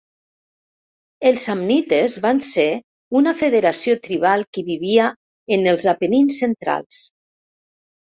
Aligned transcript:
Els 1.31 1.45
samnites 1.49 2.15
van 2.23 2.41
ser 2.47 2.65
una 3.21 3.35
federació 3.43 3.97
tribal 4.09 4.49
que 4.59 4.67
vivia 4.73 5.13
en 5.59 5.73
els 5.77 5.89
Apenins 5.97 6.45
centrals. 6.45 7.09